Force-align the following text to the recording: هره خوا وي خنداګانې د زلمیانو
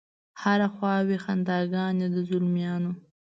هره 0.41 0.67
خوا 0.75 0.93
وي 1.07 1.17
خنداګانې 1.25 2.07
د 2.13 2.15
زلمیانو 2.29 2.91